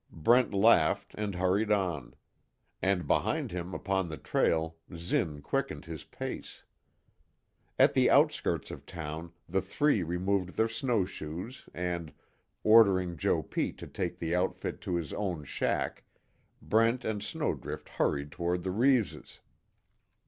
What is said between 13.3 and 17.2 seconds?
Pete to take the outfit to his own shack, Brent